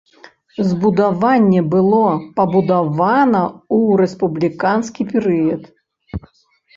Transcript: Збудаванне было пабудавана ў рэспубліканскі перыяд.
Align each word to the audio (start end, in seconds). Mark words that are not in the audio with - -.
Збудаванне 0.67 1.61
было 1.73 1.99
пабудавана 2.39 3.41
ў 3.49 3.99
рэспубліканскі 4.01 5.01
перыяд. 5.11 5.69